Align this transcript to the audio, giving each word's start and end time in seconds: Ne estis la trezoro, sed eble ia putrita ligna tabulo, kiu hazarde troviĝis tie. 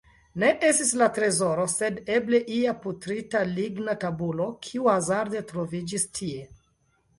Ne 0.43 0.47
estis 0.69 0.93
la 1.01 1.07
trezoro, 1.17 1.65
sed 1.73 1.99
eble 2.13 2.39
ia 2.61 2.73
putrita 2.87 3.43
ligna 3.59 3.97
tabulo, 4.07 4.49
kiu 4.67 4.91
hazarde 4.95 5.47
troviĝis 5.55 6.11
tie. 6.21 6.45